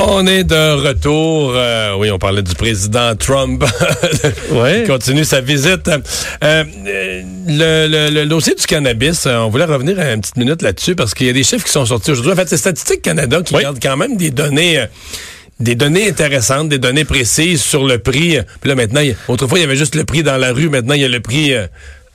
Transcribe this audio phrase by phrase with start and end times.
[0.00, 1.52] On est de retour.
[1.54, 3.64] Euh, oui, on parlait du président Trump.
[4.52, 4.82] Ouais.
[4.82, 5.88] Il continue sa visite.
[6.42, 6.64] Euh,
[7.46, 11.14] le, le- le dossier du cannabis, euh, on voulait revenir une petite minute là-dessus parce
[11.14, 12.32] qu'il y a des chiffres qui sont sortis aujourd'hui.
[12.32, 13.62] En fait, c'est Statistique Canada qui Oui.
[13.62, 14.78] garde quand même des données.
[14.80, 14.86] euh,
[15.60, 18.38] des données intéressantes, des données précises sur le prix.
[18.60, 20.68] Puis là, maintenant, autrefois, il y avait juste le prix dans la rue.
[20.68, 21.52] Maintenant, il y a le prix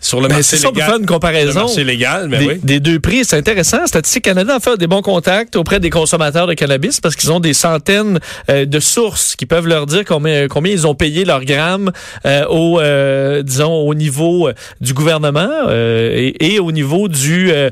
[0.04, 0.90] sur le Ben, marché c'est ça, on peut légal.
[0.92, 1.66] faire une comparaison.
[1.78, 2.59] Légal, mais des, oui.
[2.64, 3.86] des deux prix, c'est intéressant.
[3.88, 7.40] Statistique Canada a fait des bons contacts auprès des consommateurs de cannabis parce qu'ils ont
[7.40, 11.44] des centaines euh, de sources qui peuvent leur dire combien, combien ils ont payé leur
[11.45, 11.92] gramme
[12.26, 17.48] euh, au, euh, disons, au niveau euh, du gouvernement euh, et, et au niveau du,
[17.48, 17.72] De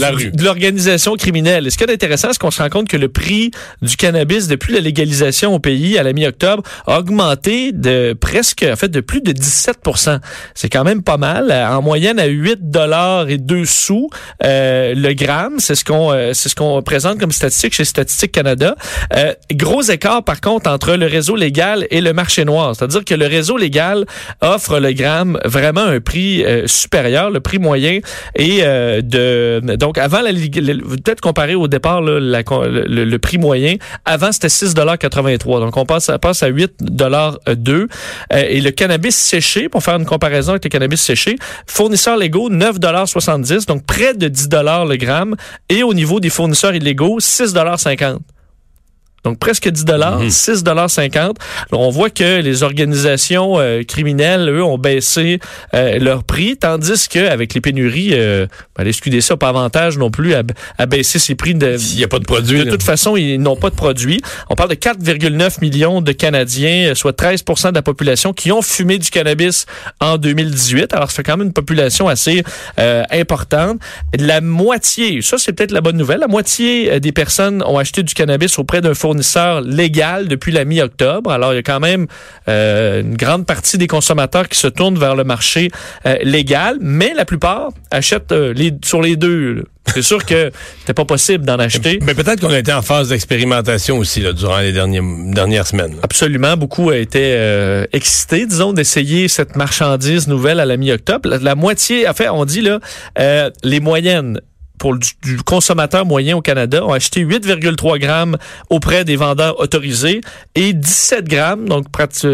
[0.00, 0.30] la du- rue.
[0.32, 1.66] de l'organisation criminelle.
[1.66, 3.50] Et ce qui est intéressant, c'est qu'on se rend compte que le prix
[3.82, 8.76] du cannabis depuis la légalisation au pays à la mi-octobre a augmenté de presque, en
[8.76, 10.18] fait, de plus de 17%
[10.54, 11.35] C'est quand même pas mal.
[11.50, 14.08] Euh, En moyenne, à 8 dollars et 2 sous
[14.44, 15.56] euh, le gramme.
[15.58, 18.76] C'est ce qu'on euh, ce qu'on présente comme statistique chez Statistique Canada.
[19.52, 22.74] Gros écart, par contre, entre le réseau légal et le marché noir.
[22.74, 24.06] C'est-à-dire que le réseau légal
[24.40, 27.30] offre le gramme vraiment un prix supérieur.
[27.30, 28.00] Le prix moyen
[28.40, 29.76] euh, de...
[29.76, 30.32] Donc, avant la...
[30.32, 36.42] Peut-être comparé au départ, le, le prix moyen, avant, c'était 6,83 Donc, on passe, passe
[36.42, 37.86] à 8,2 euh,
[38.48, 41.25] Et le cannabis séché, pour faire une comparaison avec le cannabis séché,
[41.66, 45.36] fournisseurs légaux, 9,70 donc près de 10 le gramme.
[45.68, 48.18] Et au niveau des fournisseurs illégaux, 6,50
[49.26, 51.36] donc presque 10 dollars, 6 dollars 50.
[51.72, 55.40] On voit que les organisations euh, criminelles, eux, ont baissé
[55.74, 60.12] euh, leur prix, tandis qu'avec les pénuries, euh, ben, les SQDC n'ont pas avantage non
[60.12, 60.44] plus à,
[60.78, 61.54] à baisser ses prix.
[61.54, 62.60] De, Il n'y a pas de produit.
[62.60, 62.70] de là.
[62.70, 64.20] toute façon, ils n'ont pas de produits.
[64.48, 68.62] On parle de 4,9 millions de Canadiens, euh, soit 13% de la population, qui ont
[68.62, 69.66] fumé du cannabis
[70.00, 70.94] en 2018.
[70.94, 72.44] Alors, ça fait quand même une population assez
[72.78, 73.80] euh, importante.
[74.16, 78.04] La moitié, ça c'est peut-être la bonne nouvelle, la moitié euh, des personnes ont acheté
[78.04, 79.15] du cannabis auprès d'un fournisseur
[79.60, 81.30] légal depuis la mi-octobre.
[81.30, 82.06] Alors, il y a quand même
[82.48, 85.70] euh, une grande partie des consommateurs qui se tournent vers le marché
[86.06, 89.52] euh, légal, mais la plupart achètent euh, les, sur les deux.
[89.54, 89.62] là.
[89.94, 90.50] C'est sûr que
[90.80, 92.00] c'était pas possible d'en acheter.
[92.02, 95.00] Mais peut-être qu'on a été en phase d'expérimentation aussi là, durant les derniers,
[95.32, 95.92] dernières semaines.
[95.92, 96.00] là.
[96.02, 101.28] Absolument, beaucoup étaient euh, excités, disons, d'essayer cette marchandise nouvelle à la mi-octobre.
[101.28, 102.80] La, la moitié, en fait, on dit là,
[103.18, 104.40] euh, les moyennes
[104.78, 108.36] pour le, du consommateur moyen au Canada ont acheté 8,3 grammes
[108.70, 110.20] auprès des vendeurs autorisés
[110.54, 111.86] et 17 grammes, donc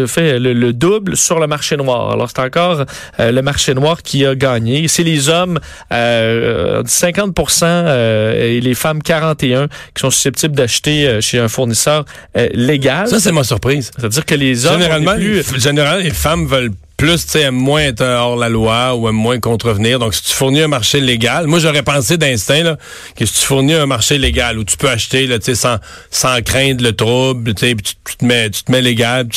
[0.07, 2.11] fait le, le double sur le marché noir.
[2.11, 2.85] Alors c'est encore
[3.19, 4.87] euh, le marché noir qui a gagné.
[4.87, 5.59] C'est les hommes
[5.91, 12.05] euh, 50% euh, et les femmes 41 qui sont susceptibles d'acheter euh, chez un fournisseur
[12.37, 13.07] euh, légal.
[13.07, 13.91] Ça, c'est ma surprise.
[13.97, 14.81] C'est-à-dire que les hommes
[15.17, 15.43] plus...
[15.59, 16.71] généralement, les femmes veulent
[17.03, 19.99] plus, tu sais, aiment moins être hors la loi ou aiment moins contrevenir.
[19.99, 22.77] Donc, si tu fournis un marché légal, moi, j'aurais pensé d'instinct,
[23.17, 25.79] que si tu fournis un marché légal où tu peux acheter, là, tu sais, sans,
[26.11, 29.27] sans craindre le trouble, tu tu, te mets, tu te mets légal,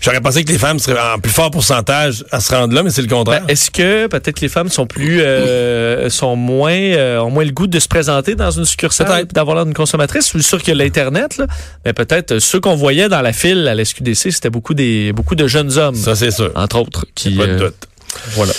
[0.00, 2.90] j'aurais pensé que les femmes seraient en plus fort pourcentage à se rendre là, mais
[2.90, 3.42] c'est le contraire.
[3.42, 7.50] Ben, Est-ce que peut-être les femmes sont plus euh, sont moins euh, ont moins le
[7.50, 10.76] goût de se présenter dans une succursale d'avoir l'air d'une consommatrice Je suis sûr qu'il
[10.76, 11.46] y a l'internet là,
[11.84, 15.12] mais peut-être euh, ceux qu'on voyait dans la file à la SQDC, c'était beaucoup des
[15.12, 16.50] beaucoup de jeunes hommes Ça, c'est sûr.
[16.54, 17.88] entre autres qui Pas de euh, doute.
[18.30, 18.52] voilà.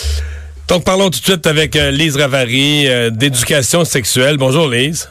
[0.68, 4.38] Donc, parlons tout de suite avec euh, Lise Ravary euh, d'éducation sexuelle.
[4.38, 5.10] Bonjour, Lise.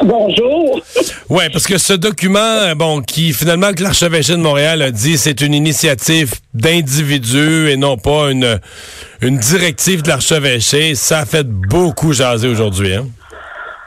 [0.00, 0.80] Bonjour.
[1.30, 5.40] Ouais, parce que ce document, bon, qui finalement que l'archevêché de Montréal a dit, c'est
[5.40, 8.60] une initiative d'individus et non pas une
[9.22, 12.94] une directive de l'archevêché, ça a fait beaucoup jaser aujourd'hui.
[12.94, 13.06] Hein?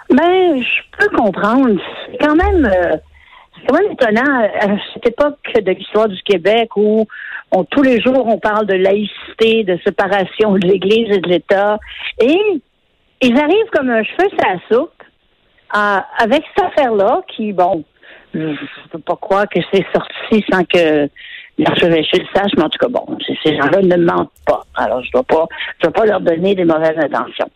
[0.10, 1.80] Ben, je peux comprendre.
[2.12, 2.98] C'est quand même, euh,
[3.68, 7.06] c'est même étonnant à cette époque de l'histoire du Québec où
[7.52, 11.78] on, tous les jours on parle de laïcité, de séparation de l'Église et de l'État,
[12.22, 12.40] et
[13.22, 15.04] ils arrivent comme un cheveu sur la soupe
[15.75, 17.84] euh, avec cette affaire-là qui, bon,
[18.34, 18.56] je ne
[18.92, 21.10] peux pas croire que c'est sorti sans que
[21.58, 24.62] l'archevêché le sache, mais en tout cas, bon, ces gens-là ne mentent pas.
[24.75, 25.46] Alors, je ne dois pas,
[25.78, 27.50] je dois pas leur donner des mauvaises intentions.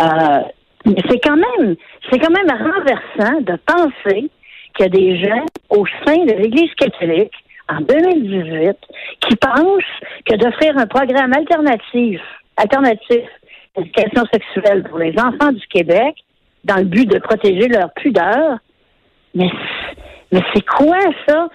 [0.00, 0.40] Euh,
[0.86, 1.76] Mais c'est quand même,
[2.10, 4.30] c'est quand même renversant de penser
[4.78, 7.34] qu'il y a des gens au sein de l'Église catholique
[7.68, 8.76] en 2018
[9.20, 9.82] qui pensent
[10.24, 12.20] que d'offrir un programme alternatif,
[12.56, 13.24] alternatif
[13.76, 16.16] d'éducation sexuelle pour les enfants du Québec,
[16.64, 18.58] dans le but de protéger leur pudeur,
[19.34, 19.50] mais,
[20.32, 21.48] mais c'est quoi ça?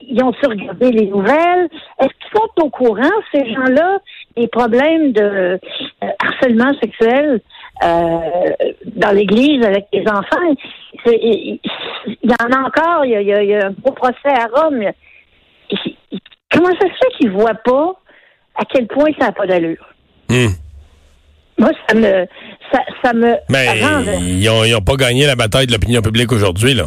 [0.00, 1.68] Ils ont-ils regardé les nouvelles?
[2.00, 3.02] Est-ce qu'ils sont au courant,
[3.32, 3.98] ces gens-là,
[4.36, 5.58] des problèmes de euh,
[6.20, 7.40] harcèlement sexuel
[7.80, 10.54] dans l'Église avec les enfants?
[11.06, 11.60] Il
[12.04, 14.84] y en a encore, il y a, un beau procès à Rome.
[16.50, 17.92] Comment ça se fait qu'ils ne voient pas
[18.56, 19.86] à quel point ça n'a pas d'allure?
[20.28, 20.48] Hmm.
[21.58, 22.26] Moi, ça me,
[22.72, 23.66] ça, ça me Mais
[24.20, 26.84] ils n'ont pas gagné la bataille de l'opinion publique aujourd'hui, là.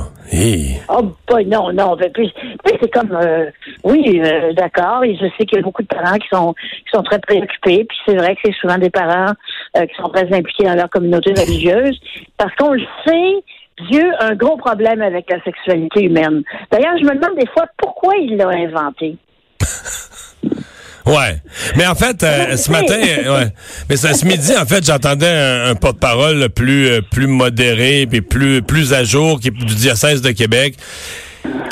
[0.89, 1.97] Oh, bah, non, non.
[2.13, 2.33] puis,
[2.63, 3.49] puis c'est comme, euh,
[3.83, 5.03] oui, euh, d'accord.
[5.03, 7.83] Et je sais qu'il y a beaucoup de parents qui sont, qui sont très préoccupés.
[7.83, 9.33] Puis c'est vrai que c'est souvent des parents
[9.75, 11.99] euh, qui sont très impliqués dans leur communauté religieuse.
[12.37, 13.43] Parce qu'on le sait,
[13.89, 16.43] Dieu a un gros problème avec la sexualité humaine.
[16.71, 19.17] D'ailleurs, je me demande des fois pourquoi il l'a inventé.
[21.05, 21.37] Ouais.
[21.75, 23.47] Mais en fait, euh, ce matin, euh, ouais.
[23.89, 28.21] Mais ce, ce midi, en fait, j'entendais un, un porte-parole plus euh, plus modéré puis
[28.21, 30.75] plus plus à jour qui du diocèse de Québec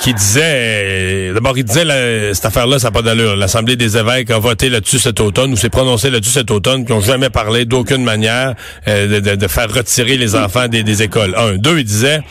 [0.01, 3.35] qui disait euh, d'abord il disait là, cette affaire-là ça n'a pas d'allure.
[3.35, 6.91] L'Assemblée des évêques a voté là-dessus cet automne ou s'est prononcé là-dessus cet automne qui
[6.91, 8.55] n'ont jamais parlé d'aucune manière
[8.87, 11.35] euh, de, de- de faire retirer les enfants des, des écoles.
[11.37, 12.21] Un, deux, il disait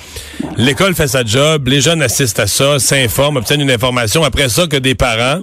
[0.57, 4.25] l'école fait sa job, les jeunes assistent à ça, s'informent, obtiennent une information.
[4.25, 5.41] Après ça, que des parents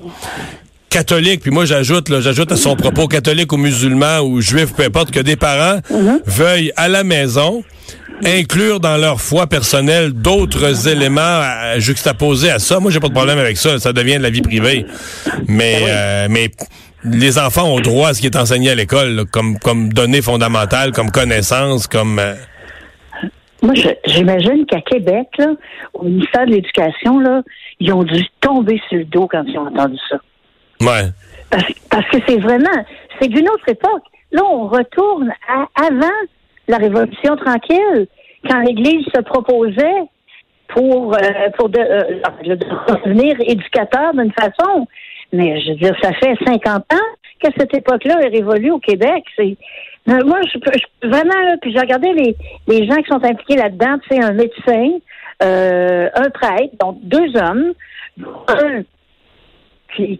[1.00, 4.84] catholiques, puis moi j'ajoute, là, j'ajoute à son propos catholique ou musulman ou juif, peu
[4.84, 5.80] importe, que des parents
[6.26, 7.64] veuillent à la maison
[8.24, 12.80] inclure dans leur foi personnelle d'autres éléments à, juxtaposés à ça.
[12.80, 13.78] Moi, j'ai pas de problème avec ça.
[13.78, 14.86] Ça devient de la vie privée.
[15.50, 16.50] Mais, euh, mais
[17.04, 20.94] les enfants ont droit à ce qui est enseigné à l'école, comme, comme données fondamentales,
[20.94, 22.20] comme connaissances, comme...
[22.20, 22.36] euh,
[23.62, 23.74] Moi,
[24.08, 25.48] j'imagine qu'à Québec, là,
[25.94, 27.42] au ministère de l'Éducation, là,
[27.82, 30.18] ils ont dû tomber sur le dos quand ils ont entendu ça.
[31.90, 32.84] Parce, que c'est vraiment,
[33.20, 34.04] c'est d'une autre époque.
[34.32, 36.08] Là, on retourne à avant
[36.68, 38.08] la Révolution tranquille,
[38.50, 40.04] quand l'Église se proposait
[40.68, 42.02] pour, euh, pour euh,
[42.44, 44.88] de devenir éducateur d'une façon.
[45.32, 47.12] Mais je veux dire, ça fait 50 ans
[47.42, 49.24] que cette époque-là est révolue au Québec.
[49.36, 49.58] C'est
[50.08, 52.36] mais moi, je, je vraiment, puis j'ai regardé les,
[52.68, 55.00] les gens qui sont impliqués là-dedans, sais, un médecin,
[55.44, 57.74] euh, un prêtre, donc deux hommes,
[58.48, 58.84] un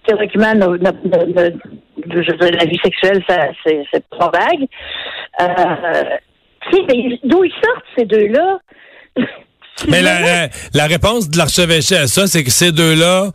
[0.06, 4.68] théoriquement, la vie sexuelle, c'est, c'est pas vague.
[5.42, 6.04] Euh,
[6.88, 8.60] mais d'où ils sortent ces deux-là?
[9.90, 13.32] Mais la, la réponse de l'archevêché à ça, c'est que ces deux-là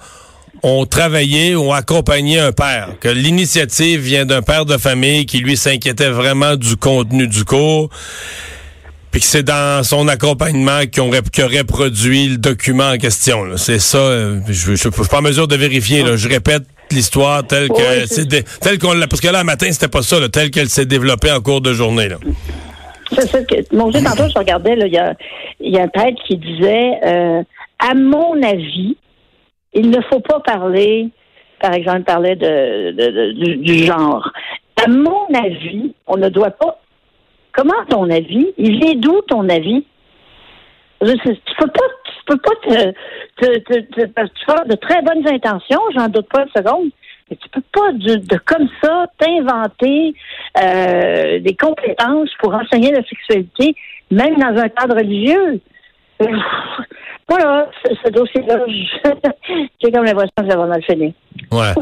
[0.63, 2.91] ont travaillé, ont accompagné un père.
[3.01, 7.91] Que l'initiative vient d'un père de famille qui, lui, s'inquiétait vraiment du contenu du cours.
[9.11, 13.57] Puis que c'est dans son accompagnement qu'il aurait, produit le document en question.
[13.57, 13.99] C'est ça.
[13.99, 16.03] euh, Je ne suis pas en mesure de vérifier.
[16.03, 16.17] Là.
[16.17, 16.63] Je répète
[16.93, 18.29] l'histoire telle que Ouais, c'est
[18.61, 21.31] telle qu'on l'a parce que là matin c'était pas ça là, telle qu'elle s'est développée
[21.31, 22.17] en cours de journée là.
[23.13, 25.15] C'est ça que, mon Dieu, tantôt, je regardais, il y a,
[25.61, 27.43] il y a un prêtre qui disait, euh,
[27.81, 28.97] à mon avis,
[29.73, 31.09] il ne faut pas parler,
[31.61, 34.31] par exemple, parlait de, de- de- du, du genre.
[34.85, 36.79] À mon avis, on ne doit pas.
[37.53, 38.49] Comment ton avis?
[38.59, 39.85] Il vient d'où ton avis?
[41.03, 42.93] Je Tu peux pas, tu peux pas te,
[43.41, 46.91] te, de très bonnes intentions, j'en doute pas une seconde,
[47.31, 50.15] mais tu peux pas de, de comme ça t'inventer
[50.63, 53.75] euh, des compétences pour enseigner la sexualité,
[54.11, 55.61] même dans un cadre religieux.
[57.31, 58.57] Euh, Voilà, ce, ce dossier-là,
[59.83, 61.13] j'ai comme l'impression que ça va mal finir.
[61.53, 61.73] Ouais.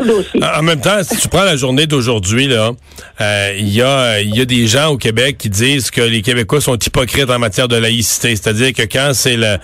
[0.57, 2.73] En même temps, si tu prends la journée d'aujourd'hui, là,
[3.21, 6.23] euh, il y a, il y a des gens au Québec qui disent que les
[6.23, 8.37] Québécois sont hypocrites en matière de laïcité.
[8.37, 9.57] C'est-à-dire que quand c'est le,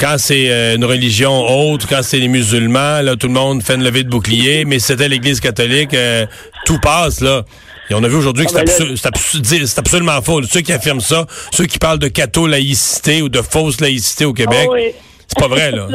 [0.00, 3.74] quand c'est euh, une religion autre, quand c'est les musulmans, là, tout le monde fait
[3.74, 4.64] une levée de bouclier.
[4.64, 6.26] Mais si c'était l'Église catholique, euh,
[6.64, 7.42] tout passe, là.
[7.88, 10.42] Et on a vu aujourd'hui que Ah, c'est ben absu- c'est absu- absolument faux.
[10.42, 14.66] Ceux qui affirment ça, ceux qui parlent de catho-laïcité ou de fausse laïcité au Québec,
[14.68, 14.92] Ah oui.
[15.36, 15.86] C'est pas vrai, là.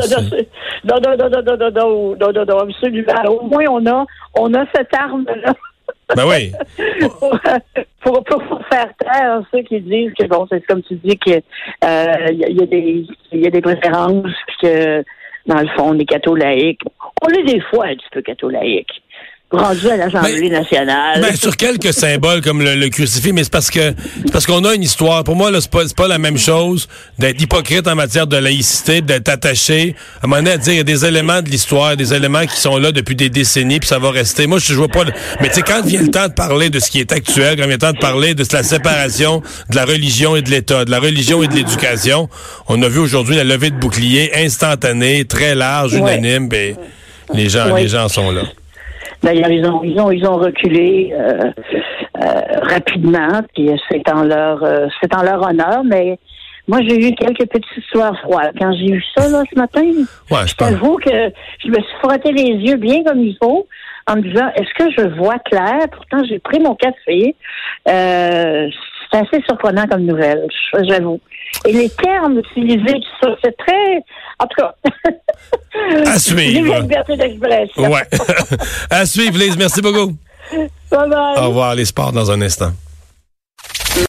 [0.83, 3.13] Non, non, non, non, non, non, non, non, non, non, non, absolument.
[3.27, 4.05] Au moins, on a,
[4.37, 5.53] on a cette arme-là
[6.15, 6.51] Ben oui.
[7.19, 7.39] pour,
[8.03, 11.41] pour, pour, faire taire ceux qui disent que, bon, c'est comme tu dis, que euh,
[12.31, 15.03] y, a- y a des y a des préférences, puis que,
[15.47, 16.81] dans le fond, on est catholaïque.
[17.23, 19.01] On est des fois un petit peu catholaïque.
[19.51, 21.21] Rendu à l'Assemblée Ben, nationale.
[21.21, 23.93] Ben, sur quelques symboles comme le, le crucifix, mais c'est parce que
[24.23, 25.23] c'est parce qu'on a une histoire.
[25.23, 26.87] Pour moi, là, c'est pas, c'est pas la même chose
[27.19, 29.95] d'être hypocrite en matière de laïcité, d'être attaché.
[30.21, 32.45] À un moment donné, à dire il y a des éléments de l'histoire, des éléments
[32.45, 34.47] qui sont là depuis des décennies, puis ça va rester.
[34.47, 35.03] Moi, je vois pas.
[35.03, 37.57] le- Mais tu sais, quand vient le temps de parler de ce qui est actuel,
[37.57, 40.85] quand vient le temps de parler de la séparation de la religion et de l'État,
[40.85, 42.29] de la religion et de l'éducation,
[42.67, 46.17] on a vu aujourd'hui la levée de bouclier instantanée, très large, Ouais.
[46.17, 46.47] unanime.
[46.47, 46.75] Ben,
[47.33, 47.83] les gens, Ouais.
[47.83, 48.41] les gens sont là.
[49.23, 51.51] D'ailleurs, ils ont, ils ont, ils ont reculé euh,
[52.17, 55.83] euh, rapidement, puis c'est en leur, euh, c'est en leur honneur.
[55.83, 56.17] Mais
[56.67, 59.83] moi, j'ai eu quelques petites soirs froides quand j'ai vu ça là ce matin.
[60.31, 61.31] Ouais, je t'avoue que
[61.63, 63.67] je me suis frotté les yeux bien comme il faut
[64.07, 65.87] en me disant est-ce que je vois clair?
[65.91, 67.35] Pourtant, j'ai pris mon café.
[69.11, 70.47] C'est assez surprenant comme nouvelle,
[70.87, 71.19] j'avoue.
[71.65, 73.97] Et les termes utilisés, tout ça, c'est très.
[74.39, 74.75] En tout cas.
[76.05, 76.79] À suivre.
[76.81, 77.91] Liberté d'expression.
[77.91, 78.07] Ouais.
[78.89, 79.57] à suivre, Lise.
[79.57, 80.13] Merci beaucoup.
[80.51, 81.37] Bye bye.
[81.37, 82.71] Au revoir, les sports dans un instant.